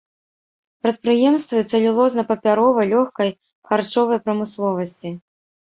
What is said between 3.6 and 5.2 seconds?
харчовай прамысловасці.